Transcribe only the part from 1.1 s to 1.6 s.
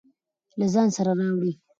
راوړئ.